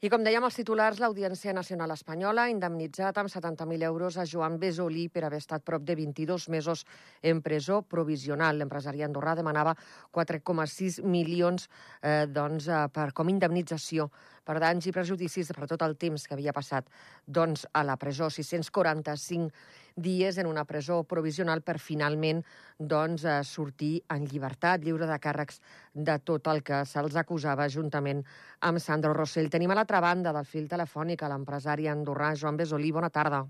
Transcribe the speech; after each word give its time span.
I 0.00 0.08
com 0.08 0.22
dèiem 0.24 0.40
els 0.46 0.54
titulars, 0.56 0.96
l'Audiència 1.02 1.52
Nacional 1.52 1.90
Espanyola 1.92 2.46
ha 2.46 2.52
indemnitzat 2.52 3.18
amb 3.20 3.28
70.000 3.28 3.84
euros 3.84 4.16
a 4.16 4.24
Joan 4.24 4.54
Besolí 4.62 5.02
per 5.12 5.26
haver 5.26 5.42
estat 5.42 5.60
prop 5.60 5.84
de 5.84 5.92
22 5.98 6.46
mesos 6.48 6.86
en 7.20 7.42
presó 7.44 7.82
provisional. 7.84 8.56
L'empresari 8.56 9.04
andorrà 9.04 9.34
demanava 9.36 9.74
4,6 10.16 11.02
milions 11.04 11.68
eh, 12.00 12.24
doncs, 12.32 12.70
eh, 12.72 12.86
per, 12.96 13.10
com 13.12 13.28
indemnització 13.28 14.08
per 14.44 14.58
danys 14.62 14.86
i 14.86 14.92
prejudicis 14.94 15.52
per 15.56 15.68
tot 15.70 15.82
el 15.86 15.96
temps 16.00 16.26
que 16.26 16.34
havia 16.36 16.54
passat 16.56 16.88
doncs, 17.26 17.66
a 17.72 17.84
la 17.84 17.96
presó. 18.00 18.30
645 18.30 19.50
dies 19.96 20.38
en 20.38 20.46
una 20.46 20.64
presó 20.64 21.02
provisional 21.04 21.62
per 21.62 21.78
finalment 21.78 22.42
doncs, 22.78 23.24
eh, 23.24 23.40
sortir 23.44 24.02
en 24.08 24.26
llibertat, 24.26 24.84
lliure 24.84 25.06
de 25.06 25.18
càrrecs 25.18 25.60
de 25.94 26.18
tot 26.24 26.46
el 26.52 26.62
que 26.62 26.84
se'ls 26.84 27.16
acusava 27.16 27.68
juntament 27.68 28.24
amb 28.60 28.78
Sandro 28.78 29.12
Rossell. 29.14 29.50
Tenim 29.50 29.70
a 29.70 29.80
l'altra 29.80 30.00
banda 30.00 30.32
del 30.32 30.46
fil 30.46 30.68
telefònic 30.68 31.22
a 31.22 31.28
l'empresari 31.28 31.88
andorrà 31.88 32.34
Joan 32.34 32.56
Besolí. 32.56 32.92
Bona 32.92 33.10
tarda. 33.10 33.44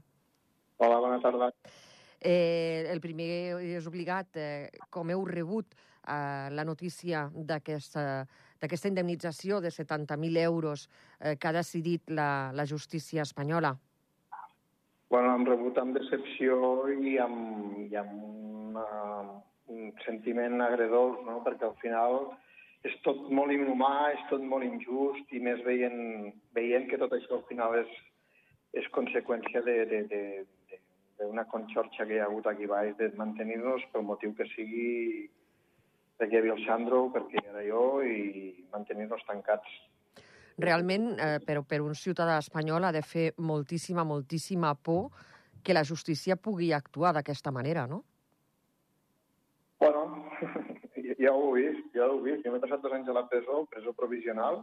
Hola, 0.80 0.98
bona 0.98 1.20
tarda. 1.20 1.52
Eh, 2.20 2.84
el 2.92 3.00
primer 3.00 3.56
és 3.64 3.86
obligat, 3.88 4.36
eh, 4.36 4.68
com 4.92 5.08
heu 5.08 5.24
rebut 5.24 5.72
eh, 5.74 6.48
la 6.52 6.64
notícia 6.64 7.30
d'aquesta 7.32 8.26
indemnització 8.88 9.60
de 9.60 9.70
70.000 9.70 10.42
euros 10.44 10.88
eh, 11.20 11.36
que 11.36 11.48
ha 11.48 11.52
decidit 11.52 12.10
la, 12.10 12.52
la 12.52 12.66
justícia 12.66 13.22
espanyola? 13.22 13.76
Bueno, 15.10 15.32
hem 15.34 15.46
rebut 15.48 15.78
amb 15.80 15.96
decepció 15.96 16.86
i 16.94 17.16
amb, 17.18 17.78
i 17.88 17.96
amb 17.98 18.12
una, 18.22 18.84
un 19.66 19.90
sentiment 20.04 20.60
agredolç, 20.62 21.24
no? 21.26 21.40
perquè 21.46 21.66
al 21.66 21.74
final 21.82 22.20
és 22.86 22.94
tot 23.04 23.26
molt 23.34 23.52
inhumà, 23.52 24.12
és 24.14 24.22
tot 24.30 24.44
molt 24.52 24.64
injust 24.64 25.34
i 25.34 25.42
més 25.42 25.60
veient, 25.66 26.30
veient 26.56 26.86
que 26.88 27.00
tot 27.00 27.12
això 27.16 27.40
al 27.40 27.44
final 27.48 27.74
és, 27.80 27.90
és 28.78 28.86
conseqüència 28.94 29.64
d'una 29.64 31.44
conxorxa 31.50 32.06
que 32.06 32.16
hi 32.16 32.22
ha 32.22 32.28
hagut 32.30 32.46
aquí 32.46 32.70
baix 32.70 32.94
de 33.00 33.10
mantenir-nos 33.18 33.84
pel 33.92 34.06
motiu 34.08 34.32
que 34.38 34.46
sigui 34.54 35.28
perquè 36.20 36.36
hi 36.36 36.42
havia 36.42 36.56
el 36.58 36.66
Sandro, 36.66 37.06
perquè 37.14 37.40
era 37.40 37.64
jo 37.64 38.02
i 38.04 38.52
mantenir-nos 38.74 39.24
tancats 39.28 39.80
realment, 40.60 41.14
eh, 41.18 41.38
però 41.40 41.62
per 41.64 41.80
un 41.80 41.94
ciutadà 41.96 42.36
espanyol 42.38 42.84
ha 42.84 42.92
de 42.92 43.02
fer 43.02 43.30
moltíssima, 43.38 44.04
moltíssima 44.04 44.74
por 44.74 45.08
que 45.64 45.74
la 45.74 45.84
justícia 45.84 46.36
pugui 46.36 46.72
actuar 46.72 47.14
d'aquesta 47.16 47.50
manera, 47.50 47.86
no? 47.86 48.04
Bueno, 49.80 50.28
ja 51.22 51.32
ho 51.32 51.56
he 51.56 51.64
vist, 51.64 51.88
ja 51.96 52.06
ho 52.06 52.18
he 52.20 52.22
vist. 52.28 52.44
Jo 52.44 52.52
m'he 52.52 52.60
passat 52.60 52.84
dos 52.84 52.92
anys 52.92 53.08
a 53.08 53.16
la 53.16 53.26
presó, 53.28 53.64
presó 53.72 53.94
provisional, 53.96 54.62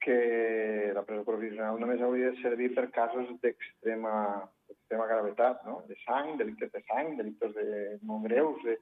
que 0.00 0.92
la 0.94 1.02
presó 1.04 1.24
provisional 1.26 1.80
només 1.80 2.00
hauria 2.00 2.30
de 2.30 2.40
servir 2.40 2.70
per 2.76 2.90
casos 2.94 3.32
d'extrema 3.42 4.16
extrema 4.70 5.06
gravetat, 5.10 5.64
no? 5.66 5.80
de 5.88 5.96
sang, 6.04 6.36
delictes 6.38 6.70
de 6.72 6.82
sang, 6.86 7.16
delictes 7.18 7.54
de 7.56 7.98
molt 8.06 8.28
greus. 8.28 8.62
De... 8.64 8.76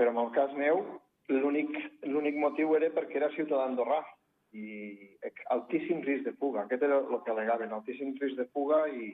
Però 0.00 0.14
en 0.14 0.18
el 0.22 0.30
cas 0.32 0.52
meu, 0.56 0.80
l'únic 1.28 2.38
motiu 2.40 2.72
era 2.78 2.88
perquè 2.94 3.18
era 3.20 3.28
ciutadà 3.34 3.66
andorrà 3.68 4.00
i 4.56 4.96
altíssim 5.52 6.00
risc 6.06 6.24
de 6.24 6.32
fuga. 6.40 6.62
Aquest 6.64 6.86
era 6.86 7.02
el 7.02 7.18
que 7.24 7.32
alegaven, 7.34 7.74
altíssim 7.76 8.14
risc 8.16 8.38
de 8.38 8.46
fuga 8.54 8.86
i, 8.88 9.10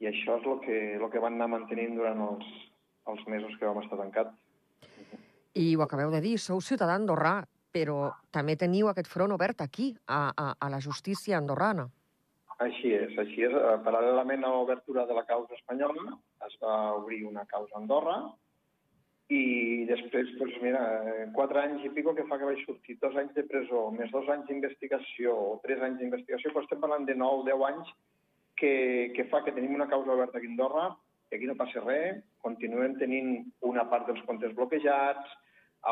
i 0.00 0.08
això 0.08 0.38
és 0.40 0.46
el 0.48 0.60
que, 0.64 0.78
el 0.96 1.04
que 1.12 1.20
van 1.22 1.36
anar 1.36 1.50
mantenint 1.52 1.98
durant 2.00 2.22
els, 2.30 2.48
els 3.12 3.26
mesos 3.28 3.52
que 3.58 3.68
vam 3.68 3.82
estar 3.82 3.98
tancats. 4.00 4.32
I 5.54 5.74
ho 5.76 5.82
acabeu 5.84 6.10
de 6.14 6.22
dir, 6.24 6.38
sou 6.40 6.62
ciutadà 6.64 6.96
andorrà, 6.96 7.42
però 7.76 8.10
també 8.32 8.56
teniu 8.56 8.88
aquest 8.88 9.10
front 9.12 9.34
obert 9.36 9.60
aquí, 9.60 9.90
a, 10.08 10.30
a, 10.32 10.46
a 10.56 10.70
la 10.72 10.80
justícia 10.80 11.36
andorrana. 11.36 11.90
Així 12.62 12.92
és, 12.94 13.12
així 13.18 13.44
és. 13.44 13.54
Paral·lelament 13.84 14.44
a 14.46 14.54
l'obertura 14.54 15.04
de 15.08 15.16
la 15.16 15.26
causa 15.28 15.56
espanyola, 15.58 16.16
es 16.48 16.56
va 16.62 16.76
obrir 16.96 17.24
una 17.28 17.44
causa 17.50 17.76
a 17.76 17.80
Andorra, 17.80 18.16
i 19.32 19.84
després, 19.88 20.30
doncs, 20.38 20.56
mira, 20.64 20.80
quatre 21.36 21.60
anys 21.62 21.84
i 21.86 21.92
pico 21.94 22.12
que 22.16 22.26
fa 22.28 22.36
que 22.40 22.48
vaig 22.48 22.60
sortir, 22.66 22.98
dos 23.00 23.14
anys 23.20 23.32
de 23.36 23.44
presó, 23.48 23.86
més 23.94 24.10
dos 24.12 24.28
anys 24.32 24.48
d'investigació 24.48 25.36
o 25.52 25.54
tres 25.62 25.80
anys 25.86 26.02
d'investigació, 26.02 26.52
però 26.52 26.64
estem 26.66 26.82
parlant 26.82 27.06
de 27.08 27.16
9 27.16 27.46
deu 27.48 27.64
anys 27.68 27.92
que, 28.60 28.74
que 29.16 29.26
fa 29.30 29.40
que 29.46 29.54
tenim 29.56 29.78
una 29.78 29.88
causa 29.88 30.12
oberta 30.12 30.38
aquí 30.38 30.50
a 30.50 30.52
Andorra, 30.52 30.84
que 31.30 31.38
aquí 31.38 31.48
no 31.48 31.56
passa 31.56 31.80
res, 31.86 32.20
continuem 32.44 32.98
tenint 33.00 33.32
una 33.68 33.86
part 33.88 34.10
dels 34.10 34.20
comptes 34.28 34.52
bloquejats, 34.58 35.32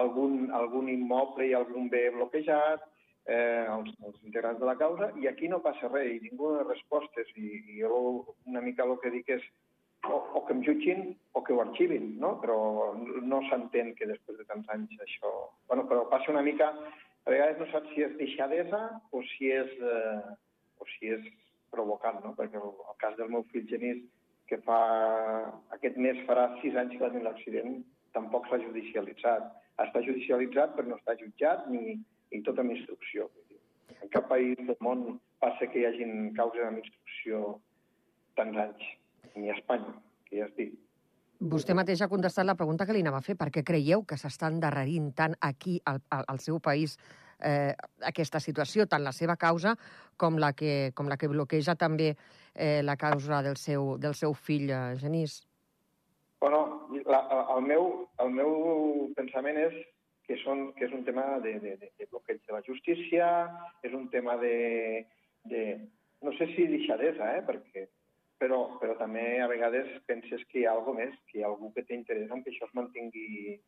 algun, 0.03 0.51
algun 0.55 0.91
immoble 0.93 1.49
i 1.49 1.57
algun 1.57 1.89
bé 1.93 2.11
bloquejat, 2.19 2.85
eh, 3.25 3.65
els, 3.65 3.95
els 4.05 4.21
integrants 4.27 4.61
de 4.61 4.69
la 4.69 4.77
causa, 4.77 5.11
i 5.17 5.31
aquí 5.31 5.49
no 5.49 5.63
passa 5.65 5.89
res, 5.89 6.13
i 6.13 6.21
ningú 6.29 6.53
de 6.59 6.69
respostes, 6.69 7.33
i, 7.41 7.57
i 7.73 7.81
jo 7.81 8.37
una 8.45 8.61
mica 8.61 8.85
el 8.85 8.99
que 9.01 9.15
dic 9.17 9.33
és 9.39 9.49
o, 10.09 10.17
o 10.35 10.47
que 10.47 10.53
em 10.53 10.63
jutgin 10.65 11.17
o 11.33 11.43
que 11.43 11.53
ho 11.53 11.61
arxivin, 11.61 12.17
no? 12.21 12.35
Però 12.41 12.59
no 12.97 13.41
s'entén 13.49 13.93
que 13.99 14.09
després 14.09 14.39
de 14.39 14.47
tants 14.49 14.69
anys 14.73 14.97
això... 15.05 15.31
Bueno, 15.69 15.87
però 15.91 16.09
passa 16.09 16.33
una 16.33 16.45
mica... 16.47 16.73
A 17.29 17.33
vegades 17.35 17.59
no 17.61 17.67
saps 17.69 17.91
si 17.93 18.01
és 18.01 18.15
deixadesa 18.17 18.79
o 19.13 19.21
si 19.35 19.51
és, 19.53 19.73
eh, 19.77 20.31
o 20.81 20.87
si 20.89 21.11
és 21.13 21.27
provocant, 21.71 22.17
no? 22.25 22.33
Perquè 22.39 22.57
el, 22.57 22.71
el 22.73 22.97
cas 23.03 23.19
del 23.19 23.29
meu 23.29 23.45
fill 23.53 23.69
Genís, 23.69 24.01
que 24.49 24.57
fa... 24.65 24.79
Aquest 25.77 25.99
mes 26.01 26.23
farà 26.29 26.49
sis 26.63 26.79
anys 26.81 26.97
que 26.97 27.03
va 27.05 27.13
tenir 27.13 27.27
l'accident, 27.27 27.83
tampoc 28.17 28.49
s'ha 28.49 28.63
judicialitzat. 28.65 29.51
Està 29.85 30.03
judicialitzat 30.07 30.73
però 30.77 30.89
no 30.89 30.99
està 30.99 31.15
jutjat 31.21 31.69
ni, 31.73 31.99
ni 32.33 32.41
tot 32.49 32.59
amb 32.59 32.73
instrucció. 32.73 33.29
En 34.01 34.09
cap 34.17 34.27
país 34.33 34.57
del 34.65 34.81
món 34.81 35.21
passa 35.45 35.69
que 35.69 35.83
hi 35.83 35.87
hagin 35.91 36.33
causes 36.41 36.65
amb 36.65 36.81
instrucció 36.81 37.45
tants 38.41 38.65
anys 38.65 38.89
ni 39.37 39.51
a 39.51 39.57
Espanya, 39.59 39.97
que 40.29 40.41
ja 40.41 40.49
dit. 40.57 40.79
Vostè 41.41 41.73
mateix 41.73 42.03
ha 42.05 42.11
contestat 42.13 42.45
la 42.45 42.55
pregunta 42.55 42.85
que 42.85 42.93
li 42.93 43.01
anava 43.01 43.23
a 43.23 43.25
fer. 43.25 43.37
Per 43.41 43.49
què 43.53 43.63
creieu 43.65 44.05
que 44.05 44.19
s'està 44.21 44.51
endarrerint 44.53 45.13
tant 45.17 45.37
aquí, 45.41 45.79
al, 45.89 46.03
al, 46.13 46.27
al 46.29 46.41
seu 46.45 46.59
país, 46.61 46.99
eh, 47.41 47.73
aquesta 48.05 48.41
situació, 48.45 48.85
tant 48.87 49.05
la 49.05 49.15
seva 49.17 49.37
causa 49.41 49.73
com 50.21 50.37
la 50.39 50.53
que, 50.53 50.93
com 50.95 51.09
la 51.09 51.17
que 51.17 51.31
bloqueja 51.33 51.77
també 51.81 52.11
eh, 52.13 52.83
la 52.85 52.97
causa 53.01 53.41
del 53.47 53.57
seu, 53.57 53.97
del 53.99 54.15
seu 54.19 54.35
fill, 54.35 54.69
eh, 54.69 54.99
Genís? 55.01 55.41
Bueno, 56.41 56.89
la, 57.07 57.23
el, 57.57 57.65
meu, 57.65 57.89
el 58.21 58.31
meu 58.37 58.53
pensament 59.17 59.59
és 59.61 59.79
que, 60.29 60.37
són, 60.45 60.71
que 60.77 60.87
és 60.87 60.93
un 60.97 61.05
tema 61.09 61.25
de, 61.45 61.57
de, 61.61 61.75
de 61.81 62.11
bloqueig 62.13 62.41
de 62.47 62.57
la 62.57 62.63
justícia, 62.69 63.31
és 63.85 63.97
un 63.97 64.09
tema 64.13 64.37
de, 64.41 65.07
de 65.49 65.65
no 66.25 66.33
sé 66.37 66.49
si 66.55 66.69
deixadesa, 66.69 67.33
eh, 67.37 67.43
perquè 67.49 67.89
però, 68.41 68.61
però 68.81 68.97
també 68.99 69.25
a 69.41 69.49
vegades 69.51 69.91
penses 70.09 70.43
que 70.49 70.63
hi 70.63 70.65
ha 70.67 70.73
alguna 70.73 71.05
més, 71.05 71.19
que 71.29 71.39
hi 71.39 71.45
ha 71.45 71.51
algú 71.51 71.71
que 71.75 71.85
té 71.85 71.95
interès 71.99 72.33
en 72.33 72.41
que 72.45 72.55
això 72.55 72.67
es 72.67 72.73
mantingui, 72.79 73.59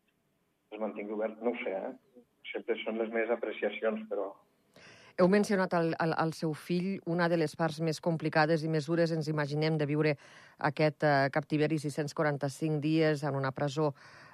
es 0.72 0.80
mantingui 0.80 1.18
obert. 1.18 1.36
No 1.44 1.52
ho 1.52 1.60
sé, 1.60 1.76
eh? 1.76 2.24
Sempre 2.52 2.78
són 2.80 2.98
les 3.00 3.12
meves 3.12 3.34
apreciacions, 3.36 4.08
però... 4.10 4.32
Heu 5.20 5.28
mencionat 5.28 5.74
el, 5.76 5.90
el, 6.00 6.14
el 6.22 6.32
seu 6.32 6.54
fill, 6.56 6.94
una 7.12 7.28
de 7.28 7.36
les 7.36 7.52
parts 7.60 7.82
més 7.84 8.00
complicades 8.00 8.64
i 8.64 8.70
més 8.72 8.88
dures, 8.88 9.12
ens 9.12 9.28
imaginem, 9.28 9.76
de 9.76 9.86
viure 9.86 10.14
aquest 10.70 11.04
uh, 11.04 11.28
captiveri 11.34 11.76
645 11.82 12.80
dies 12.80 13.24
en 13.28 13.36
una 13.36 13.52
presó 13.52 13.92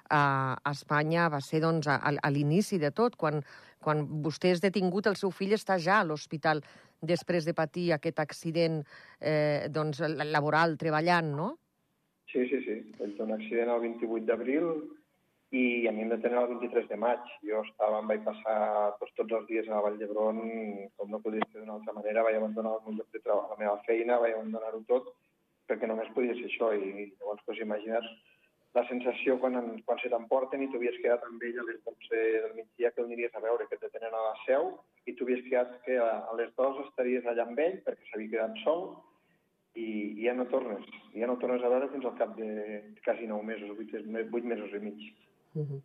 a 0.09 0.57
Espanya 0.71 1.27
va 1.29 1.41
ser 1.45 1.59
doncs, 1.61 1.87
a, 1.87 1.99
a 1.99 2.29
l'inici 2.33 2.79
de 2.81 2.89
tot, 2.95 3.15
quan, 3.19 3.43
quan 3.83 4.05
vostè 4.23 4.55
és 4.55 4.63
detingut, 4.63 5.05
el 5.11 5.19
seu 5.19 5.29
fill 5.35 5.53
està 5.53 5.77
ja 5.77 5.99
a 5.99 6.07
l'hospital 6.07 6.63
després 7.01 7.45
de 7.47 7.55
patir 7.55 7.89
aquest 7.93 8.19
accident 8.19 8.81
eh, 9.19 9.67
doncs, 9.71 10.01
laboral, 10.27 10.77
treballant, 10.77 11.33
no? 11.35 11.49
Sí, 12.31 12.45
sí, 12.49 12.61
sí. 12.65 12.79
Vaig 12.99 13.15
tenir 13.17 13.27
un 13.27 13.35
accident 13.39 13.71
el 13.73 13.83
28 13.87 14.25
d'abril 14.27 14.71
i 15.49 15.87
a 15.89 15.91
mi 15.95 16.03
em 16.05 16.11
detenir 16.11 16.37
el 16.37 16.51
23 16.51 16.89
de 16.91 16.97
maig. 17.01 17.31
Jo 17.45 17.63
estava, 17.65 18.01
em 18.03 18.09
vaig 18.11 18.21
passar 18.27 18.57
doncs, 18.99 19.15
tots 19.17 19.37
els 19.39 19.47
dies 19.49 19.69
a 19.69 19.77
la 19.77 19.85
Vall 19.87 19.97
d'Hebron, 19.97 20.41
com 20.97 21.09
no 21.09 21.21
podia 21.23 21.47
ser 21.49 21.63
d'una 21.63 21.79
altra 21.79 21.95
manera, 21.95 22.25
vaig 22.27 22.37
abandonar 22.37 22.75
el 22.77 22.83
meu 22.85 22.99
lloc 22.99 23.09
de 23.15 23.23
treball, 23.23 23.49
la 23.49 23.61
meva 23.63 23.79
feina, 23.87 24.19
vaig 24.21 24.35
abandonar-ho 24.35 24.83
tot, 24.91 25.09
perquè 25.69 25.89
només 25.89 26.13
podia 26.13 26.37
ser 26.37 26.45
això. 26.51 26.69
I 26.75 27.09
llavors, 27.15 27.41
doncs, 27.47 27.63
imagina't 27.65 28.11
la 28.77 28.83
sensació 28.87 29.37
quan, 29.41 29.57
quan 29.85 29.99
se 30.01 30.11
t'emporten 30.11 30.61
i 30.61 30.69
tu 30.69 30.77
havies 30.77 30.97
quedat 31.01 31.23
amb 31.25 31.43
ell 31.47 31.57
a 31.61 31.65
les 31.65 31.79
12 31.87 32.23
del 32.45 32.55
migdia 32.57 32.91
que 32.93 33.01
el 33.01 33.07
aniries 33.09 33.35
a 33.35 33.41
veure, 33.41 33.65
que 33.67 33.79
et 33.79 33.85
detenen 33.85 34.13
a 34.13 34.25
la 34.27 34.35
seu, 34.45 34.73
i 35.09 35.15
tu 35.17 35.25
havies 35.25 35.45
quedat 35.47 35.73
que 35.85 35.97
a, 35.97 36.09
les 36.37 36.51
dues 36.57 36.83
estaries 36.85 37.25
allà 37.25 37.47
amb 37.47 37.61
ell 37.65 37.79
perquè 37.85 38.09
s'havia 38.09 38.33
quedat 38.35 38.61
sol 38.63 38.83
i, 39.73 39.87
i 40.19 40.27
ja 40.27 40.35
no 40.37 40.45
tornes. 40.53 40.85
Ja 41.15 41.29
no 41.29 41.39
tornes 41.41 41.65
a 41.65 41.71
veure 41.73 41.89
fins 41.93 42.05
al 42.05 42.17
cap 42.21 42.35
de 42.37 42.49
quasi 43.05 43.29
nou 43.29 43.41
mesos, 43.45 43.73
vuit, 43.77 43.95
vuit 44.29 44.45
mesos 44.53 44.75
i 44.77 44.83
mig. 44.85 45.07
Uh 45.55 45.65
-huh. 45.65 45.81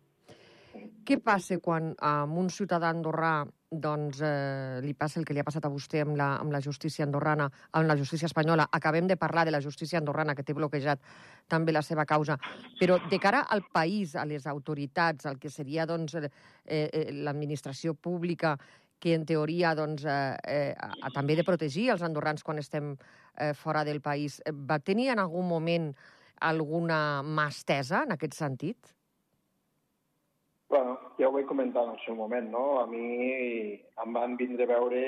Què 1.07 1.17
passa 1.23 1.57
quan 1.59 1.93
a 1.99 2.23
un 2.25 2.49
ciutadà 2.49 2.89
andorrà 2.89 3.45
doncs, 3.71 4.21
eh, 4.21 4.79
li 4.83 4.93
passa 4.93 5.19
el 5.19 5.25
que 5.25 5.33
li 5.33 5.41
ha 5.41 5.47
passat 5.47 5.65
a 5.65 5.71
vostè 5.73 6.01
amb 6.03 6.15
la, 6.17 6.35
amb 6.39 6.53
la 6.53 6.61
justícia 6.61 7.05
andorrana, 7.05 7.49
amb 7.71 7.87
la 7.89 7.97
justícia 7.97 8.29
espanyola. 8.29 8.67
Acabem 8.71 9.07
de 9.07 9.17
parlar 9.17 9.45
de 9.45 9.51
la 9.51 9.61
justícia 9.61 9.99
andorrana, 9.99 10.35
que 10.35 10.43
té 10.43 10.53
bloquejat 10.53 11.01
també 11.47 11.73
la 11.73 11.81
seva 11.81 12.05
causa. 12.05 12.37
Però 12.79 12.99
de 13.09 13.19
cara 13.19 13.41
al 13.49 13.65
país, 13.73 14.15
a 14.15 14.25
les 14.25 14.47
autoritats, 14.47 15.25
al 15.25 15.39
que 15.39 15.49
seria 15.49 15.85
doncs, 15.85 16.15
eh, 16.15 16.29
eh, 16.65 17.11
l'administració 17.11 17.93
pública, 17.93 18.57
que 18.99 19.13
en 19.13 19.25
teoria 19.25 19.75
doncs, 19.75 20.05
eh, 20.05 20.37
eh, 20.47 20.73
a, 20.77 21.11
també 21.13 21.35
de 21.35 21.43
protegir 21.43 21.89
els 21.93 22.01
andorrans 22.01 22.43
quan 22.43 22.59
estem 22.61 22.95
eh, 23.37 23.53
fora 23.53 23.83
del 23.83 24.01
país. 24.01 24.41
Va 24.49 24.79
tenir 24.79 25.11
en 25.13 25.19
algun 25.19 25.47
moment 25.47 25.91
alguna 26.41 27.23
mà 27.23 27.47
estesa 27.51 28.03
en 28.03 28.15
aquest 28.15 28.35
sentit? 28.35 28.94
Bueno, 30.75 30.99
ja 31.15 31.29
ho 31.29 31.31
vaig 31.31 31.45
comentar 31.47 31.85
en 31.85 31.93
el 31.93 31.99
seu 32.03 32.15
moment, 32.19 32.49
no? 32.51 32.81
A 32.81 32.85
mi 32.85 33.05
em 34.03 34.15
van 34.17 34.33
vindre 34.35 34.65
a 34.65 34.73
veure, 34.73 35.03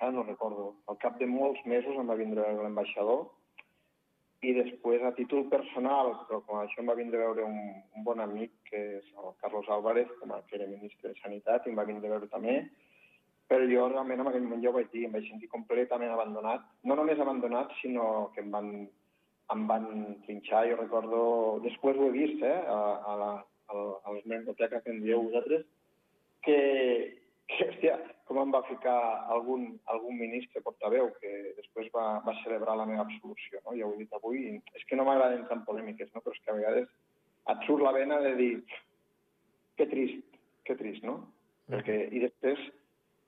ara 0.00 0.10
no 0.10 0.24
recordo, 0.26 0.64
al 0.90 0.98
cap 0.98 1.20
de 1.20 1.28
molts 1.30 1.62
mesos 1.72 1.94
em 1.94 2.10
va 2.10 2.16
vindre 2.18 2.42
a 2.42 2.48
veure 2.48 2.64
l'ambaixador 2.64 3.22
i 4.42 4.56
després 4.56 5.06
a 5.06 5.14
títol 5.14 5.46
personal, 5.52 6.10
però 6.26 6.40
com 6.48 6.58
això 6.58 6.82
em 6.82 6.90
va 6.90 6.98
vindre 6.98 7.22
a 7.22 7.28
veure 7.28 7.46
un, 7.46 7.62
un 7.94 8.08
bon 8.10 8.24
amic, 8.26 8.58
que 8.66 8.82
és 8.98 9.14
el 9.14 9.30
Carlos 9.44 9.70
Álvarez, 9.78 10.10
com 10.18 10.34
a 10.34 10.42
que 10.50 10.58
era 10.58 10.70
ministre 10.74 11.12
de 11.14 11.22
Sanitat, 11.22 11.70
i 11.70 11.70
em 11.70 11.78
va 11.78 11.86
vindre 11.86 12.10
a 12.10 12.16
veure 12.16 12.34
també, 12.34 12.58
però 13.46 13.62
jo 13.70 13.88
realment 13.94 14.26
en 14.26 14.34
aquell 14.34 14.48
moment 14.50 14.66
ja 14.66 14.74
ho 14.74 14.78
vaig 14.80 14.90
dir, 14.90 15.06
em 15.06 15.14
vaig 15.14 15.30
sentir 15.30 15.54
completament 15.54 16.18
abandonat, 16.18 16.66
no 16.82 16.98
només 16.98 17.22
abandonat, 17.22 17.78
sinó 17.78 18.32
que 18.34 18.42
em 18.42 18.50
van, 18.58 18.72
em 19.54 19.68
van 19.70 19.92
trinxar, 20.26 20.66
jo 20.72 20.82
recordo, 20.82 21.26
després 21.62 21.94
ho 21.94 22.10
he 22.10 22.16
vist, 22.24 22.42
eh, 22.42 22.58
a, 22.66 22.80
a 23.06 23.20
la, 23.22 23.36
a 23.72 24.12
les 24.14 24.24
biblioteques 24.24 24.82
que 24.84 24.92
en 24.94 25.02
dieu 25.02 25.22
vosaltres, 25.22 25.64
que, 26.46 26.58
que 27.50 27.68
hòstia, 27.68 27.96
com 28.26 28.40
em 28.42 28.54
va 28.54 28.62
ficar 28.68 28.96
algun, 29.34 29.68
algun 29.92 30.18
ministre 30.18 30.62
portaveu 30.62 31.10
que 31.20 31.32
després 31.58 31.90
va, 31.94 32.06
va 32.26 32.34
celebrar 32.42 32.76
la 32.78 32.86
meva 32.88 33.04
absolució, 33.06 33.60
no? 33.64 33.76
ja 33.78 33.86
ho 33.86 33.94
he 33.94 34.02
dit 34.02 34.16
avui, 34.18 34.48
és 34.74 34.86
que 34.88 34.98
no 34.98 35.06
m'agrada 35.06 35.38
entrar 35.38 35.58
en 35.58 35.66
polèmiques, 35.68 36.10
no? 36.14 36.22
però 36.22 36.34
és 36.34 36.42
que 36.42 36.54
a 36.54 36.58
vegades 36.58 36.90
et 37.52 37.68
surt 37.68 37.84
la 37.86 37.94
vena 37.94 38.18
de 38.24 38.34
dir 38.38 38.52
que 39.78 39.86
trist, 39.90 40.38
que 40.66 40.74
trist, 40.78 41.04
no? 41.06 41.20
Perquè, 41.70 41.96
I 42.14 42.22
després 42.22 42.60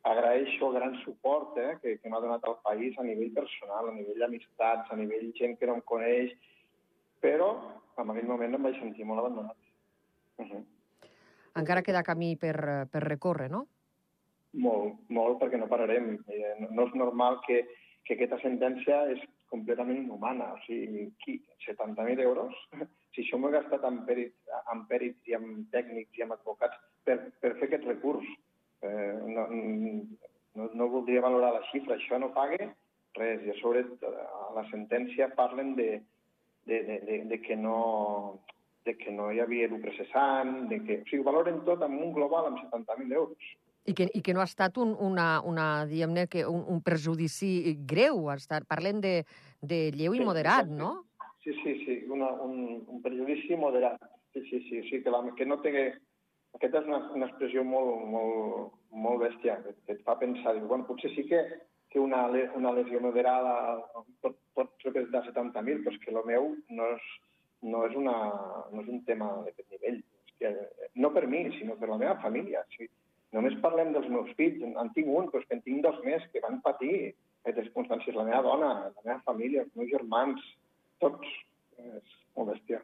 agraeixo 0.08 0.68
el 0.68 0.76
gran 0.78 0.94
suport 1.02 1.58
eh, 1.58 1.72
que, 1.82 1.96
que 2.00 2.10
m'ha 2.10 2.20
donat 2.22 2.44
el 2.48 2.56
país 2.64 2.98
a 2.98 3.06
nivell 3.06 3.32
personal, 3.36 3.90
a 3.90 3.94
nivell 3.94 4.22
d'amistats, 4.22 4.90
a 4.90 4.98
nivell 4.98 5.30
gent 5.38 5.58
que 5.58 5.68
no 5.68 5.78
em 5.78 5.84
coneix, 5.92 6.34
però 7.22 7.50
en 7.98 8.12
aquell 8.14 8.30
moment 8.30 8.54
em 8.54 8.68
vaig 8.68 8.78
sentir 8.80 9.06
molt 9.06 9.24
abandonat. 9.24 9.67
Uh 10.38 10.46
-huh. 10.46 10.64
Encara 11.58 11.82
queda 11.82 12.02
camí 12.06 12.36
per, 12.36 12.86
per 12.90 13.02
recórrer, 13.02 13.50
no? 13.50 13.66
Molt, 14.52 15.02
molt, 15.08 15.38
perquè 15.40 15.58
no 15.58 15.68
pararem. 15.68 16.14
Eh, 16.28 16.54
no, 16.70 16.86
és 16.86 16.94
normal 16.94 17.40
que, 17.46 17.66
que 18.04 18.14
aquesta 18.14 18.38
sentència 18.40 19.04
és 19.12 19.20
completament 19.50 19.98
inhumana. 19.98 20.52
O 20.54 20.58
sigui, 20.64 21.08
qui, 21.24 21.38
70.000 21.66 22.20
euros? 22.20 22.54
Si 23.16 23.24
això 23.24 23.38
m'ho 23.40 23.48
he 23.48 23.52
gastat 23.56 23.82
en 23.88 24.04
pèrits, 24.06 24.50
en 24.70 24.84
pèrits 24.86 25.26
i 25.26 25.34
en 25.34 25.64
tècnics 25.72 26.18
i 26.18 26.22
en 26.22 26.30
advocats 26.30 26.76
per, 27.02 27.16
per 27.40 27.54
fer 27.58 27.66
aquest 27.66 27.86
recurs. 27.88 28.28
Eh, 28.86 29.14
no, 29.26 29.46
no, 29.50 30.68
no 30.78 30.88
voldria 30.92 31.24
valorar 31.24 31.54
la 31.56 31.64
xifra. 31.72 31.96
Això 31.96 32.20
no 32.20 32.28
paga 32.36 32.68
res. 33.18 33.42
I 33.42 33.50
a 33.50 33.56
sobre 33.58 33.82
a 34.06 34.52
la 34.54 34.64
sentència 34.70 35.32
parlen 35.34 35.74
de, 35.80 35.88
de, 36.68 36.78
de, 36.90 37.00
de, 37.08 37.18
de 37.32 37.40
que 37.42 37.56
no 37.56 37.78
de 38.88 38.96
que 38.96 39.12
no 39.12 39.28
hi 39.32 39.42
havia 39.44 39.68
lucre 39.68 39.92
cessant, 39.98 40.66
de 40.70 40.80
que... 40.84 41.00
O 41.04 41.08
sigui, 41.10 41.24
valoren 41.26 41.60
tot 41.66 41.82
amb 41.84 42.00
un 42.00 42.14
global 42.16 42.48
amb 42.48 42.62
70.000 42.64 43.12
euros. 43.20 43.50
I 43.88 43.94
que, 43.96 44.08
I 44.16 44.22
que 44.24 44.34
no 44.36 44.40
ha 44.40 44.48
estat 44.48 44.80
un, 44.80 44.94
una, 45.04 45.28
una 45.48 45.66
diguem-ne, 45.88 46.26
que 46.32 46.44
un, 46.48 46.64
un 46.72 46.80
perjudici 46.84 47.76
greu. 47.92 48.26
Ha 48.32 48.38
estat, 48.40 48.66
parlen 48.68 49.02
de, 49.04 49.14
de 49.60 49.80
lleu 49.96 50.16
i 50.16 50.24
moderat, 50.24 50.68
sí, 50.68 50.80
no? 50.80 50.92
Sí, 51.44 51.54
sí, 51.62 51.76
sí, 51.84 52.00
una, 52.12 52.32
un, 52.44 52.82
un 52.88 53.04
perjudici 53.04 53.56
moderat. 53.56 54.00
Sí, 54.32 54.44
sí, 54.48 54.60
sí, 54.68 54.82
sí 54.90 55.02
que, 55.04 55.12
la, 55.12 55.22
que 55.36 55.48
no 55.48 55.60
té... 55.64 55.72
Aquesta 56.56 56.80
és 56.80 56.86
una, 56.88 56.98
una 57.14 57.26
expressió 57.28 57.62
molt, 57.64 58.06
molt, 58.08 58.76
molt 59.04 59.20
bèstia, 59.20 59.58
que, 59.64 59.74
que 59.84 59.98
et 59.98 60.04
fa 60.06 60.16
pensar, 60.20 60.54
diu, 60.56 60.64
bueno, 60.70 60.86
potser 60.88 61.10
sí 61.12 61.26
que, 61.28 61.42
que 61.92 62.00
una, 62.00 62.22
una 62.56 62.72
lesió 62.72 63.00
moderada 63.04 63.52
pot, 64.24 64.38
pot 64.56 64.72
representar 64.86 65.26
70.000, 65.28 65.84
però 65.84 65.92
és 65.92 66.00
que 66.02 66.14
el 66.14 66.22
meu 66.28 66.48
no 66.72 66.88
és, 66.96 67.10
no 67.62 67.84
és, 67.86 67.96
una, 67.98 68.16
no 68.72 68.82
és 68.82 68.90
un 68.92 69.02
tema 69.08 69.30
d'aquest 69.46 69.70
nivell. 69.74 70.00
És 70.28 70.34
que, 70.38 70.52
no 71.02 71.12
per 71.14 71.26
mi, 71.30 71.44
sinó 71.58 71.76
per 71.78 71.90
la 71.90 71.98
meva 72.00 72.16
família. 72.22 72.62
Si 72.74 72.88
només 73.36 73.58
parlem 73.64 73.92
dels 73.94 74.08
meus 74.12 74.30
fills, 74.38 74.62
en 74.68 74.92
tinc 74.96 75.10
un, 75.10 75.30
però 75.32 75.42
és 75.42 75.48
que 75.48 75.58
en 75.58 75.64
tinc 75.66 75.82
dos 75.86 75.98
més 76.06 76.24
que 76.32 76.44
van 76.44 76.60
patir 76.64 76.94
aquestes 77.42 77.70
circumstàncies. 77.70 78.16
La 78.16 78.26
meva 78.28 78.42
dona, 78.46 78.72
la 78.88 79.04
meva 79.04 79.20
família, 79.26 79.64
els 79.66 79.74
meus 79.78 79.90
germans, 79.92 80.44
tots. 81.02 81.34
És 81.78 82.16
molt 82.36 82.54
bèstia. 82.54 82.82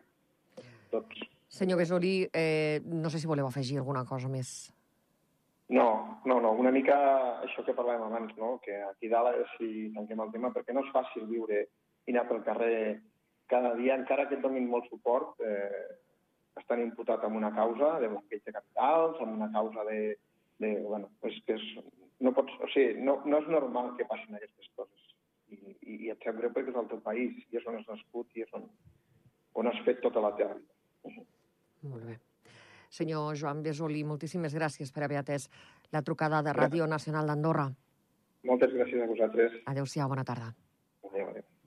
Tots. 0.92 1.26
Senyor 1.54 1.78
Besolí, 1.78 2.16
eh, 2.32 2.80
no 2.84 3.10
sé 3.10 3.20
si 3.20 3.30
voleu 3.30 3.46
afegir 3.46 3.78
alguna 3.78 4.04
cosa 4.06 4.28
més. 4.30 4.72
No, 5.68 6.20
no, 6.26 6.40
no, 6.40 6.50
una 6.60 6.70
mica 6.70 6.96
això 7.42 7.62
que 7.64 7.74
parlàvem 7.76 8.04
abans, 8.04 8.34
no? 8.36 8.58
que 8.62 8.74
aquí 8.84 9.08
dalt, 9.08 9.38
si 9.56 9.88
tanquem 9.94 10.20
el 10.20 10.32
tema, 10.34 10.50
perquè 10.52 10.74
no 10.74 10.82
és 10.84 10.92
fàcil 10.92 11.24
viure 11.30 11.62
i 11.64 12.12
anar 12.12 12.26
pel 12.28 12.42
carrer 12.44 13.00
cada 13.50 13.74
dia, 13.78 13.96
encara 13.98 14.28
que 14.28 14.38
et 14.38 14.42
donin 14.44 14.66
molt 14.70 14.88
suport, 14.90 15.40
eh, 15.44 15.98
estan 16.60 16.82
imputat 16.82 17.24
amb 17.26 17.36
una 17.36 17.52
causa 17.54 17.98
de 18.00 18.10
bloqueig 18.12 18.44
de 18.44 18.54
capitals, 18.56 19.20
amb 19.20 19.36
una 19.40 19.50
causa 19.52 19.84
de... 19.90 20.16
de 20.62 20.70
bueno, 20.86 21.10
és 21.26 21.40
que 21.46 21.56
és, 21.58 21.64
no, 22.22 22.32
pots, 22.36 22.52
o 22.62 22.68
sigui, 22.70 23.00
no, 23.02 23.18
no 23.26 23.40
és 23.42 23.48
normal 23.50 23.94
que 23.98 24.06
passin 24.10 24.36
aquestes 24.36 24.68
coses. 24.78 25.08
I, 25.50 25.58
i, 25.82 25.96
i 26.06 26.12
et 26.12 26.22
sap 26.24 26.38
greu 26.38 26.52
perquè 26.54 26.72
és 26.72 26.78
el 26.78 26.90
teu 26.92 27.00
país, 27.04 27.40
i 27.50 27.58
és 27.58 27.66
on 27.66 27.80
has 27.80 27.88
nascut 27.90 28.38
i 28.38 28.46
és 28.46 28.54
on, 28.56 28.68
on 29.60 29.70
has 29.70 29.80
fet 29.86 30.00
tota 30.04 30.22
la 30.22 30.32
teva 30.38 30.54
vida. 30.54 31.24
Molt 31.90 32.06
bé. 32.06 32.18
Senyor 32.94 33.34
Joan 33.36 33.64
Besolí, 33.66 34.04
moltíssimes 34.06 34.54
gràcies 34.54 34.94
per 34.94 35.04
haver 35.04 35.18
atès 35.20 35.48
la 35.92 36.04
trucada 36.06 36.44
de 36.46 36.54
Ràdio 36.54 36.86
Nacional 36.90 37.26
d'Andorra. 37.26 37.66
Moltes 38.46 38.76
gràcies 38.76 39.02
a 39.02 39.10
vosaltres. 39.10 39.58
Adéu-siau, 39.72 40.08
bona 40.14 40.26
tarda. 40.28 40.54